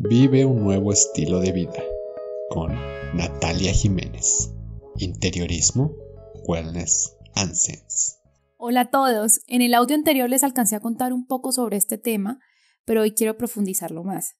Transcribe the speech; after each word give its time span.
Vive 0.00 0.44
un 0.44 0.62
nuevo 0.62 0.92
estilo 0.92 1.40
de 1.40 1.50
vida 1.50 1.82
con 2.50 2.72
Natalia 3.16 3.72
Jiménez. 3.72 4.54
Interiorismo, 4.96 5.92
Wellness 6.46 7.16
and 7.34 7.54
Sense. 7.54 8.16
Hola 8.58 8.82
a 8.82 8.90
todos. 8.90 9.40
En 9.48 9.60
el 9.60 9.74
audio 9.74 9.96
anterior 9.96 10.30
les 10.30 10.44
alcancé 10.44 10.76
a 10.76 10.80
contar 10.80 11.12
un 11.12 11.26
poco 11.26 11.50
sobre 11.50 11.78
este 11.78 11.98
tema, 11.98 12.38
pero 12.84 13.00
hoy 13.00 13.10
quiero 13.10 13.36
profundizarlo 13.36 14.04
más. 14.04 14.36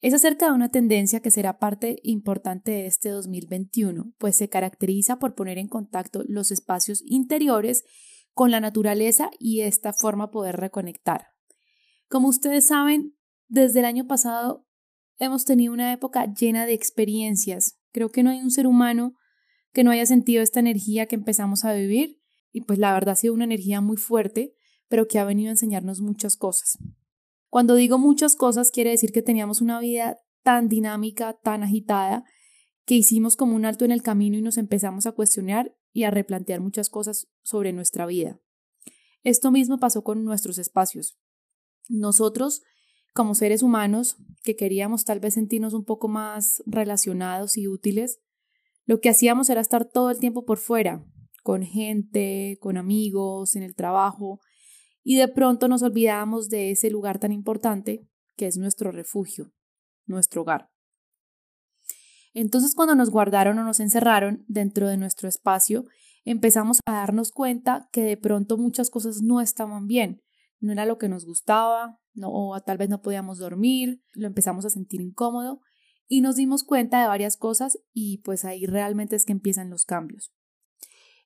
Es 0.00 0.14
acerca 0.14 0.46
de 0.46 0.52
una 0.52 0.70
tendencia 0.70 1.20
que 1.20 1.30
será 1.30 1.58
parte 1.58 1.98
importante 2.02 2.70
de 2.70 2.86
este 2.86 3.10
2021, 3.10 4.14
pues 4.16 4.36
se 4.36 4.48
caracteriza 4.48 5.18
por 5.18 5.34
poner 5.34 5.58
en 5.58 5.68
contacto 5.68 6.22
los 6.26 6.50
espacios 6.50 7.02
interiores 7.04 7.84
con 8.32 8.50
la 8.50 8.60
naturaleza 8.60 9.30
y 9.38 9.60
esta 9.60 9.92
forma 9.92 10.30
poder 10.30 10.56
reconectar. 10.56 11.26
Como 12.08 12.28
ustedes 12.28 12.66
saben, 12.66 13.14
desde 13.48 13.80
el 13.80 13.84
año 13.84 14.06
pasado 14.06 14.64
hemos 15.22 15.44
tenido 15.44 15.72
una 15.72 15.92
época 15.92 16.32
llena 16.34 16.66
de 16.66 16.72
experiencias. 16.72 17.78
Creo 17.92 18.10
que 18.10 18.24
no 18.24 18.30
hay 18.30 18.40
un 18.40 18.50
ser 18.50 18.66
humano 18.66 19.14
que 19.72 19.84
no 19.84 19.92
haya 19.92 20.04
sentido 20.04 20.42
esta 20.42 20.58
energía 20.58 21.06
que 21.06 21.14
empezamos 21.14 21.64
a 21.64 21.72
vivir 21.72 22.20
y 22.50 22.62
pues 22.62 22.80
la 22.80 22.92
verdad 22.92 23.12
ha 23.12 23.16
sido 23.16 23.32
una 23.32 23.44
energía 23.44 23.80
muy 23.80 23.96
fuerte, 23.96 24.52
pero 24.88 25.06
que 25.06 25.20
ha 25.20 25.24
venido 25.24 25.48
a 25.48 25.52
enseñarnos 25.52 26.00
muchas 26.00 26.36
cosas. 26.36 26.76
Cuando 27.48 27.76
digo 27.76 27.98
muchas 27.98 28.34
cosas, 28.34 28.72
quiere 28.72 28.90
decir 28.90 29.12
que 29.12 29.22
teníamos 29.22 29.60
una 29.60 29.78
vida 29.78 30.18
tan 30.42 30.68
dinámica, 30.68 31.34
tan 31.34 31.62
agitada, 31.62 32.24
que 32.84 32.96
hicimos 32.96 33.36
como 33.36 33.54
un 33.54 33.64
alto 33.64 33.84
en 33.84 33.92
el 33.92 34.02
camino 34.02 34.36
y 34.36 34.42
nos 34.42 34.58
empezamos 34.58 35.06
a 35.06 35.12
cuestionar 35.12 35.72
y 35.92 36.02
a 36.02 36.10
replantear 36.10 36.60
muchas 36.60 36.90
cosas 36.90 37.28
sobre 37.42 37.72
nuestra 37.72 38.06
vida. 38.06 38.40
Esto 39.22 39.52
mismo 39.52 39.78
pasó 39.78 40.02
con 40.02 40.24
nuestros 40.24 40.58
espacios. 40.58 41.16
Nosotros, 41.88 42.62
como 43.12 43.34
seres 43.34 43.62
humanos, 43.62 44.16
que 44.42 44.56
queríamos 44.56 45.04
tal 45.04 45.20
vez 45.20 45.34
sentirnos 45.34 45.74
un 45.74 45.84
poco 45.84 46.08
más 46.08 46.62
relacionados 46.66 47.56
y 47.56 47.68
útiles, 47.68 48.20
lo 48.84 49.00
que 49.00 49.08
hacíamos 49.08 49.48
era 49.50 49.60
estar 49.60 49.84
todo 49.84 50.10
el 50.10 50.18
tiempo 50.18 50.44
por 50.44 50.58
fuera, 50.58 51.04
con 51.42 51.62
gente, 51.62 52.56
con 52.60 52.76
amigos, 52.76 53.56
en 53.56 53.62
el 53.62 53.74
trabajo, 53.74 54.40
y 55.04 55.16
de 55.16 55.28
pronto 55.28 55.68
nos 55.68 55.82
olvidamos 55.82 56.48
de 56.48 56.70
ese 56.70 56.90
lugar 56.90 57.18
tan 57.18 57.32
importante 57.32 58.06
que 58.36 58.46
es 58.46 58.56
nuestro 58.56 58.92
refugio, 58.92 59.52
nuestro 60.06 60.42
hogar. 60.42 60.70
Entonces 62.34 62.74
cuando 62.74 62.94
nos 62.94 63.10
guardaron 63.10 63.58
o 63.58 63.64
nos 63.64 63.80
encerraron 63.80 64.44
dentro 64.48 64.88
de 64.88 64.96
nuestro 64.96 65.28
espacio, 65.28 65.84
empezamos 66.24 66.78
a 66.86 66.92
darnos 66.92 67.30
cuenta 67.30 67.88
que 67.92 68.02
de 68.02 68.16
pronto 68.16 68.56
muchas 68.56 68.90
cosas 68.90 69.20
no 69.22 69.40
estaban 69.40 69.86
bien, 69.86 70.22
no 70.60 70.72
era 70.72 70.86
lo 70.86 70.98
que 70.98 71.08
nos 71.08 71.26
gustaba, 71.26 72.00
no, 72.14 72.30
o 72.30 72.60
tal 72.60 72.78
vez 72.78 72.88
no 72.88 73.02
podíamos 73.02 73.38
dormir, 73.38 74.02
lo 74.12 74.26
empezamos 74.26 74.64
a 74.64 74.70
sentir 74.70 75.00
incómodo 75.00 75.60
y 76.06 76.20
nos 76.20 76.36
dimos 76.36 76.64
cuenta 76.64 77.00
de 77.00 77.08
varias 77.08 77.36
cosas 77.36 77.78
y 77.92 78.18
pues 78.18 78.44
ahí 78.44 78.66
realmente 78.66 79.16
es 79.16 79.24
que 79.24 79.32
empiezan 79.32 79.70
los 79.70 79.84
cambios. 79.84 80.32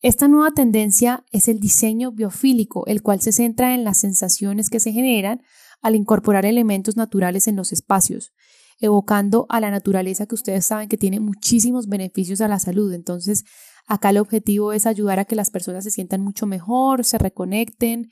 Esta 0.00 0.28
nueva 0.28 0.52
tendencia 0.52 1.24
es 1.32 1.48
el 1.48 1.58
diseño 1.58 2.12
biofílico, 2.12 2.86
el 2.86 3.02
cual 3.02 3.20
se 3.20 3.32
centra 3.32 3.74
en 3.74 3.82
las 3.82 3.98
sensaciones 3.98 4.70
que 4.70 4.78
se 4.78 4.92
generan 4.92 5.42
al 5.82 5.96
incorporar 5.96 6.46
elementos 6.46 6.96
naturales 6.96 7.48
en 7.48 7.56
los 7.56 7.72
espacios, 7.72 8.32
evocando 8.78 9.46
a 9.48 9.58
la 9.58 9.72
naturaleza 9.72 10.26
que 10.26 10.36
ustedes 10.36 10.66
saben 10.66 10.88
que 10.88 10.96
tiene 10.96 11.18
muchísimos 11.18 11.88
beneficios 11.88 12.40
a 12.40 12.46
la 12.46 12.60
salud. 12.60 12.92
Entonces, 12.92 13.44
acá 13.88 14.10
el 14.10 14.18
objetivo 14.18 14.72
es 14.72 14.86
ayudar 14.86 15.18
a 15.18 15.24
que 15.24 15.34
las 15.34 15.50
personas 15.50 15.82
se 15.82 15.90
sientan 15.90 16.20
mucho 16.20 16.46
mejor, 16.46 17.04
se 17.04 17.18
reconecten, 17.18 18.08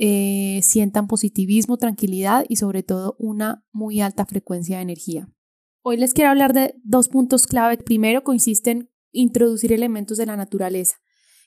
eh, 0.00 0.60
sientan 0.62 1.08
positivismo, 1.08 1.76
tranquilidad 1.76 2.44
y 2.48 2.54
sobre 2.54 2.84
todo 2.84 3.16
una 3.18 3.64
muy 3.72 4.00
alta 4.00 4.24
frecuencia 4.26 4.76
de 4.76 4.82
energía. 4.82 5.28
Hoy 5.82 5.96
les 5.96 6.14
quiero 6.14 6.30
hablar 6.30 6.52
de 6.52 6.76
dos 6.84 7.08
puntos 7.08 7.48
clave. 7.48 7.78
Primero 7.78 8.22
consiste 8.22 8.70
en 8.70 8.90
introducir 9.10 9.72
elementos 9.72 10.16
de 10.16 10.26
la 10.26 10.36
naturaleza. 10.36 10.98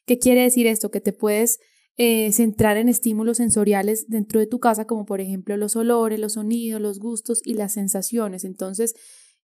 ¿Qué 0.05 0.19
quiere 0.19 0.41
decir 0.41 0.67
esto? 0.67 0.91
Que 0.91 0.99
te 0.99 1.13
puedes 1.13 1.59
eh, 1.95 2.33
centrar 2.33 2.75
en 2.75 2.89
estímulos 2.89 3.37
sensoriales 3.37 4.09
dentro 4.09 4.41
de 4.41 4.47
tu 4.47 4.59
casa, 4.59 4.85
como 4.85 5.05
por 5.05 5.21
ejemplo 5.21 5.55
los 5.55 5.77
olores, 5.77 6.19
los 6.19 6.33
sonidos, 6.33 6.81
los 6.81 6.99
gustos 6.99 7.41
y 7.45 7.53
las 7.53 7.71
sensaciones. 7.71 8.43
Entonces, 8.43 8.95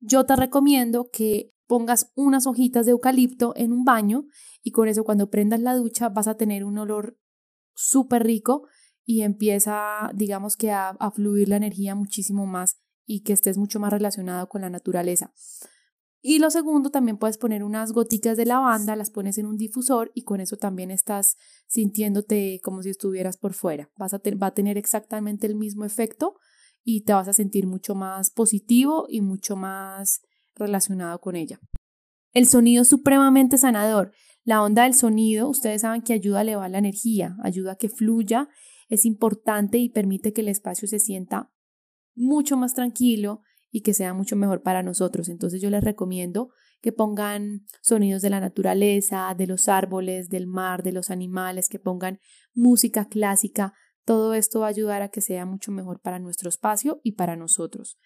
yo 0.01 0.25
te 0.25 0.35
recomiendo 0.35 1.09
que 1.13 1.53
pongas 1.65 2.11
unas 2.15 2.45
hojitas 2.45 2.85
de 2.85 2.91
eucalipto 2.91 3.53
en 3.55 3.71
un 3.71 3.85
baño 3.85 4.25
y 4.61 4.71
con 4.71 4.89
eso 4.89 5.05
cuando 5.05 5.29
prendas 5.29 5.61
la 5.61 5.77
ducha 5.77 6.09
vas 6.09 6.27
a 6.27 6.35
tener 6.35 6.65
un 6.65 6.77
olor 6.77 7.17
súper 7.73 8.23
rico 8.23 8.67
y 9.09 9.21
empieza, 9.21 10.11
digamos 10.13 10.57
que 10.57 10.69
a, 10.69 10.97
fluir 11.15 11.47
la 11.47 11.55
energía 11.55 11.95
muchísimo 11.95 12.45
más 12.45 12.75
y 13.05 13.21
que 13.21 13.31
estés 13.31 13.57
mucho 13.57 13.79
más 13.79 13.93
relacionado 13.93 14.49
con 14.49 14.59
la 14.59 14.69
naturaleza. 14.69 15.31
Y 16.21 16.39
lo 16.39 16.51
segundo, 16.51 16.89
también 16.89 17.17
puedes 17.17 17.37
poner 17.37 17.63
unas 17.63 17.93
goticas 17.93 18.35
de 18.35 18.45
lavanda, 18.45 18.97
las 18.97 19.09
pones 19.09 19.37
en 19.37 19.45
un 19.45 19.55
difusor 19.55 20.11
y 20.13 20.23
con 20.23 20.41
eso 20.41 20.57
también 20.57 20.91
estás 20.91 21.37
sintiéndote 21.67 22.59
como 22.61 22.83
si 22.83 22.89
estuvieras 22.89 23.37
por 23.37 23.53
fuera. 23.53 23.89
Vas 23.97 24.13
a 24.13 24.17
va 24.17 24.47
a 24.47 24.53
tener 24.53 24.77
exactamente 24.77 25.47
el 25.47 25.55
mismo 25.55 25.85
efecto 25.85 26.35
y 26.83 27.05
te 27.05 27.13
vas 27.13 27.29
a 27.29 27.33
sentir 27.33 27.65
mucho 27.65 27.95
más 27.95 28.29
positivo 28.29 29.05
y 29.07 29.21
mucho 29.21 29.55
más 29.55 30.19
relacionado 30.53 31.21
con 31.21 31.37
ella. 31.37 31.61
El 32.33 32.45
sonido 32.45 32.81
es 32.81 32.89
supremamente 32.89 33.57
sanador. 33.57 34.11
La 34.43 34.61
onda 34.61 34.83
del 34.83 34.95
sonido, 34.95 35.47
ustedes 35.47 35.81
saben 35.83 36.01
que 36.01 36.11
ayuda 36.11 36.39
a 36.39 36.41
elevar 36.41 36.69
la 36.69 36.79
energía, 36.79 37.37
ayuda 37.41 37.73
a 37.73 37.75
que 37.77 37.87
fluya, 37.87 38.49
es 38.87 39.05
importante 39.05 39.77
y 39.77 39.89
permite 39.89 40.33
que 40.33 40.41
el 40.41 40.49
espacio 40.49 40.87
se 40.87 40.99
sienta 40.99 41.51
mucho 42.15 42.57
más 42.57 42.73
tranquilo 42.73 43.41
y 43.69 43.81
que 43.81 43.93
sea 43.93 44.13
mucho 44.13 44.35
mejor 44.35 44.61
para 44.63 44.83
nosotros. 44.83 45.29
Entonces 45.29 45.61
yo 45.61 45.69
les 45.69 45.83
recomiendo 45.83 46.49
que 46.81 46.91
pongan 46.91 47.65
sonidos 47.81 48.21
de 48.21 48.29
la 48.29 48.39
naturaleza, 48.39 49.33
de 49.37 49.47
los 49.47 49.67
árboles, 49.67 50.29
del 50.29 50.47
mar, 50.47 50.83
de 50.83 50.91
los 50.91 51.09
animales, 51.09 51.69
que 51.69 51.79
pongan 51.79 52.19
música 52.53 53.07
clásica. 53.07 53.73
Todo 54.05 54.33
esto 54.33 54.61
va 54.61 54.67
a 54.67 54.69
ayudar 54.69 55.01
a 55.01 55.09
que 55.09 55.21
sea 55.21 55.45
mucho 55.45 55.71
mejor 55.71 56.01
para 56.01 56.19
nuestro 56.19 56.49
espacio 56.49 57.01
y 57.03 57.13
para 57.13 57.35
nosotros. 57.35 57.97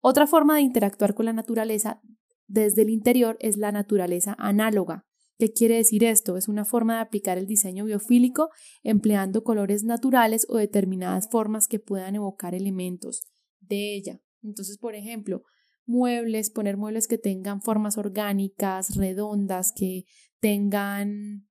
Otra 0.00 0.26
forma 0.26 0.56
de 0.56 0.62
interactuar 0.62 1.14
con 1.14 1.26
la 1.26 1.32
naturaleza 1.32 2.00
desde 2.46 2.82
el 2.82 2.90
interior 2.90 3.36
es 3.40 3.56
la 3.56 3.70
naturaleza 3.70 4.34
análoga. 4.38 5.06
¿Qué 5.40 5.54
quiere 5.54 5.76
decir 5.76 6.04
esto? 6.04 6.36
Es 6.36 6.48
una 6.48 6.66
forma 6.66 6.96
de 6.96 7.00
aplicar 7.00 7.38
el 7.38 7.46
diseño 7.46 7.86
biofílico 7.86 8.50
empleando 8.82 9.42
colores 9.42 9.84
naturales 9.84 10.46
o 10.50 10.58
determinadas 10.58 11.30
formas 11.30 11.66
que 11.66 11.78
puedan 11.78 12.14
evocar 12.14 12.54
elementos 12.54 13.22
de 13.58 13.94
ella. 13.94 14.20
Entonces, 14.42 14.76
por 14.76 14.94
ejemplo, 14.94 15.44
muebles, 15.86 16.50
poner 16.50 16.76
muebles 16.76 17.08
que 17.08 17.16
tengan 17.16 17.62
formas 17.62 17.96
orgánicas, 17.96 18.96
redondas, 18.96 19.72
que 19.74 20.04
tengan 20.40 21.48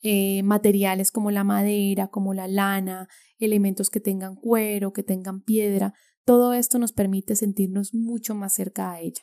eh, 0.00 0.42
materiales 0.42 1.12
como 1.12 1.30
la 1.30 1.44
madera, 1.44 2.08
como 2.08 2.34
la 2.34 2.48
lana, 2.48 3.06
elementos 3.38 3.90
que 3.90 4.00
tengan 4.00 4.34
cuero, 4.34 4.92
que 4.92 5.04
tengan 5.04 5.40
piedra. 5.40 5.94
Todo 6.24 6.52
esto 6.52 6.80
nos 6.80 6.92
permite 6.92 7.36
sentirnos 7.36 7.94
mucho 7.94 8.34
más 8.34 8.54
cerca 8.54 8.90
a 8.90 9.00
ella. 9.00 9.22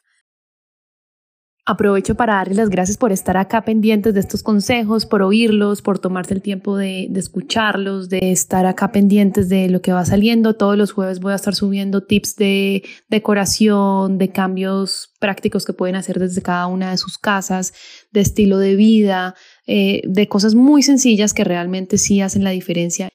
Aprovecho 1.65 2.15
para 2.15 2.33
darles 2.35 2.57
las 2.57 2.69
gracias 2.69 2.97
por 2.97 3.11
estar 3.11 3.37
acá 3.37 3.63
pendientes 3.63 4.15
de 4.15 4.19
estos 4.21 4.41
consejos, 4.41 5.05
por 5.05 5.21
oírlos, 5.21 5.83
por 5.83 5.99
tomarse 5.99 6.33
el 6.33 6.41
tiempo 6.41 6.75
de, 6.77 7.03
escucharlos, 7.15 8.09
de 8.09 8.31
estar 8.31 8.65
acá 8.65 8.91
pendientes 8.91 9.49
de 9.49 9.69
lo 9.69 9.81
que 9.81 9.93
va 9.93 10.03
saliendo. 10.03 10.55
Todos 10.55 10.77
los 10.77 10.91
jueves 10.91 11.19
voy 11.19 11.33
a 11.33 11.35
estar 11.35 11.53
subiendo 11.53 12.01
tips 12.01 12.37
de 12.37 12.83
decoración, 13.07 14.17
de 14.17 14.31
cambios 14.31 15.13
prácticos 15.19 15.65
que 15.65 15.73
pueden 15.73 15.95
hacer 15.95 16.17
desde 16.17 16.41
cada 16.41 16.65
una 16.65 16.89
de 16.89 16.97
sus 16.97 17.19
casas, 17.19 17.73
de 18.11 18.21
estilo 18.21 18.57
de 18.57 18.75
vida, 18.75 19.35
eh, 19.67 20.01
de 20.05 20.27
cosas 20.27 20.55
muy 20.55 20.81
sencillas 20.81 21.35
que 21.35 21.43
realmente 21.43 21.99
sí 21.99 22.21
hacen 22.21 22.43
la 22.43 22.49
diferencia 22.49 23.09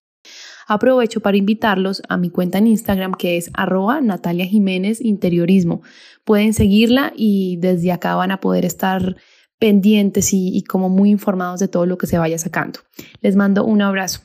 aprovecho 0.66 1.20
para 1.20 1.36
invitarlos 1.36 2.02
a 2.08 2.16
mi 2.16 2.30
cuenta 2.30 2.58
en 2.58 2.66
Instagram 2.66 3.14
que 3.14 3.36
es 3.36 3.50
arroba 3.54 4.00
Natalia 4.00 4.46
Jiménez 4.46 5.00
Interiorismo. 5.00 5.82
Pueden 6.24 6.54
seguirla 6.54 7.12
y 7.16 7.56
desde 7.58 7.92
acá 7.92 8.14
van 8.14 8.30
a 8.30 8.40
poder 8.40 8.64
estar 8.64 9.16
pendientes 9.58 10.32
y, 10.32 10.56
y 10.56 10.62
como 10.62 10.88
muy 10.88 11.10
informados 11.10 11.60
de 11.60 11.68
todo 11.68 11.86
lo 11.86 11.98
que 11.98 12.06
se 12.06 12.18
vaya 12.18 12.38
sacando. 12.38 12.80
Les 13.20 13.36
mando 13.36 13.64
un 13.64 13.82
abrazo. 13.82 14.20